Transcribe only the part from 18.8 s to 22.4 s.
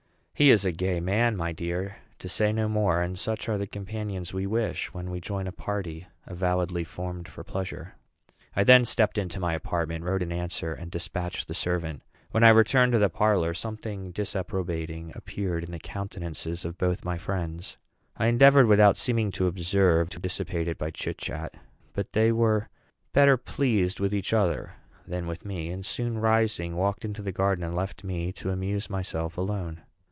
seeming to observe, to dissipate it by chitchat; but they